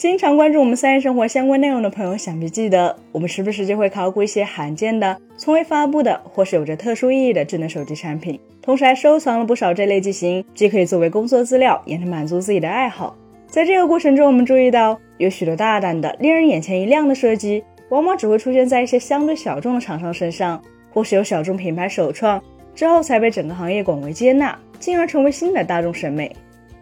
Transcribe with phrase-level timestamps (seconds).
[0.00, 13.14] 经常关注我们三人生活相关内容的朋友，想必记得我们时不时就会考古一些罕见的、从未发布的或是有着特殊意义的智能手机产品，同时还收藏了不少这类机型，既可以作为工作资料，也能满足自己的爱好。
[13.46, 20.58] 在这个过程中，我们注意到有许多大胆的、令人眼前一亮的设计，往往只会出现在一些相对小众的厂商身上，
[20.94, 22.42] 或是由小众品牌首创
[22.74, 26.34] 之后才被整个行业广为接纳，进而成为新的大众审美。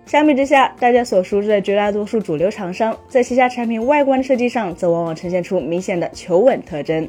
[0.09, 7.07] 相比之下，大家所熟知的绝大多数主流厂商，在旗下产品外观设计上，则往往呈现出明显的求稳特征。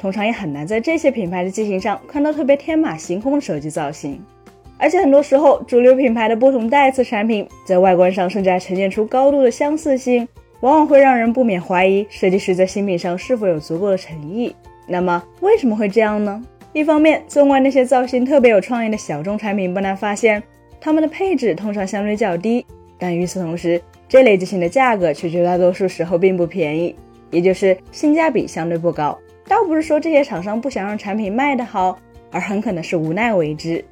[0.00, 4.20] 通常也很难在这些品牌的机型上看到特别天马行空的手机造型。
[4.76, 10.26] 而且很多时候，主流品牌的不同代次产品在外观上甚至还呈现出高度的相似性，
[10.58, 14.52] 往往会让人不免怀疑设计师在新品上是否有足够的诚意。
[14.88, 16.42] 那么为什么会这样呢？
[16.72, 20.42] 一方面，纵观那些造型特别有创意的小众产品，不难发现。
[20.84, 22.66] 它们的配置通常相对较低，
[22.98, 26.94] 但与此同时，这类机型的价格却绝大多数时候并不便宜，
[27.30, 29.18] 也就是性价比相对不高。
[29.48, 31.98] 倒不是说这些厂商不想让产品卖得好，
[32.30, 33.82] 而很可能是无奈为之。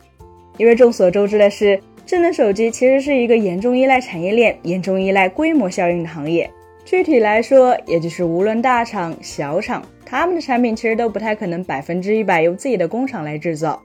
[0.59, 6.51] 因为众所周知的是，智能手机其实是一个严重依赖产业链、严重依赖规模效应的行业。
[6.85, 13.83] 具体来说，也就是无论大厂、小厂，他们的产品其实都不太可能百分之一百由自己的工厂来制造。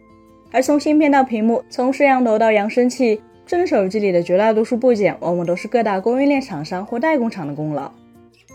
[0.52, 7.92] 而从芯片到屏幕，从摄像头到扬声器，智能手机里的绝大多数部件，往往都是各大供应链厂商或代工厂的功劳。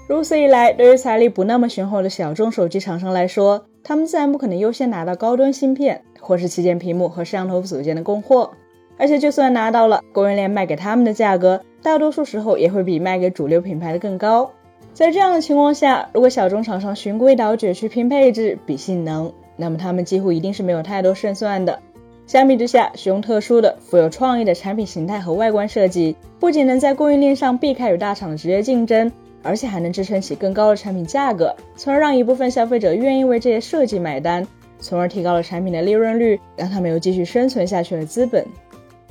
[0.08, 8.50] 如此一来，对于财力不那么雄厚的小众手机厂商来说，他们自然不可能优先拿到高端芯片或是旗舰屏幕和摄像头组件的供货。
[8.98, 14.50] 而且，就算拿到了，供应链卖给他们的价格，大多数时候也会比卖给主流品牌的更高。
[14.92, 19.32] 在这样的情况下，如果小众厂商循规蹈矩去拼配置、比性能，
[19.62, 21.78] 那么他们几乎一定是没有太多胜算的。
[22.26, 34.44] 相比之下，使用特殊的、富有创意的产品形态和外观设计，不仅能在供应链上避开与大厂的直接竞争，而且还能支撑起更高的产品价格，从而让一部分消费者愿意为这些设计买单，
[34.80, 38.44] 从而提高了产品的利润率，让他们有继续生存下去的资本。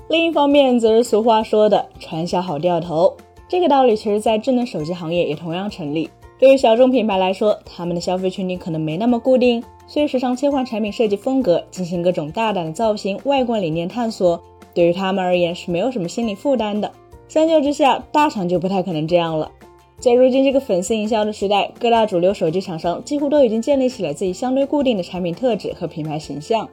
[0.09, 3.15] 另一方面，则是俗话说的“传销好掉头”，
[3.47, 6.09] 这个道理其实在智能手机行业也同样成立。
[6.41, 9.63] 对于小众品牌来说，他们的消费群体可能没那么固定。
[9.85, 14.41] 所以时常切换产品设计风格，进行各种大胆的造型、外观理念探索，
[14.73, 16.91] 对于他们而言是没有什么心理负担的。
[17.27, 19.51] 相较之下，大厂就不太可能这样了。
[19.99, 26.67] 在如今这个粉丝营销的时代，各大主流手机厂商几乎都已经建立起了自己相对固定的产品特质和品牌形象，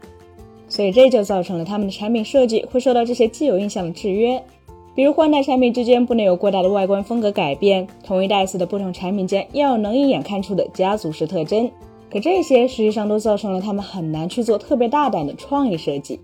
[0.66, 4.42] 所以这就造成了他们的产品设计会受到这些既有印象的制约。
[4.98, 11.70] 比如换代产品之间不能有过大的外观风格改变，同一代次的不同产品间要有能一眼看出的家族式特征。
[12.10, 16.18] 可这些实际上都造成了他们很难去做特别大胆的创意设计。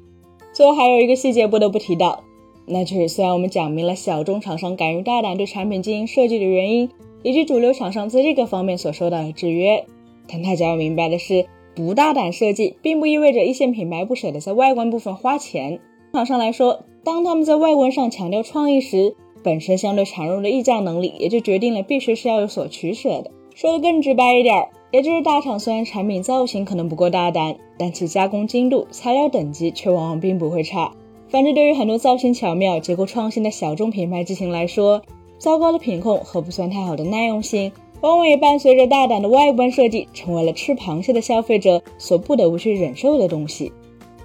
[0.53, 2.25] 最后还有一个细节不得不提到，
[2.67, 6.91] 那就是虽然我们讲明了小众厂商敢于大胆对产品进行设计的原因，
[7.23, 9.85] 以及主流厂商在这个方面所受到的制约，
[10.27, 11.47] 但大家要明白的是，
[11.77, 15.79] 不大胆设计并不意味着一线品牌不舍得在外观部分花钱。
[16.13, 23.31] 厂商来说，当他们在外观上强调创意时，本身相对孱弱的溢价能力也就决定了必须是要有所取舍的。
[23.55, 24.69] 说的更直白一点。
[24.91, 30.93] 也就是大厂虽然产品造型可能不够大胆，但其加工精度、材料等级却往往并不会差。
[31.29, 35.03] 反之，对于很多造型巧妙、结构创新的小众品牌机型来说，
[35.37, 37.73] 糟糕的品控和不算太好的耐用性，
[38.03, 43.73] 往往也伴随着大胆的外观设计，成为了吃螃蟹的消费者所不得不去忍受的东西。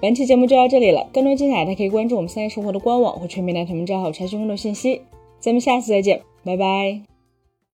[0.02, 5.02] 本期节目就到这里了，更多精彩，大家可以关注我们三叶生活的官网或全民大同名账号查询更多信息。
[5.40, 7.09] 咱们下次再见，拜拜。